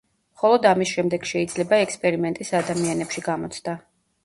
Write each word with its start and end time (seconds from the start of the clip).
მხოლოდ 0.37 0.63
ამის 0.69 0.93
შემდეგ 0.93 1.27
შეიძლება 1.33 1.79
ექსპერიმენტის 1.85 2.53
ადამიანებში 2.63 3.27
გამოცდა. 3.31 3.79